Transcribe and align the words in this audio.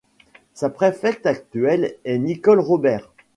Sa 0.55 0.71
préfète 0.71 1.27
actuelle 1.27 1.95
est 2.05 2.17
Nicole 2.17 2.59
Robert. 2.59 3.11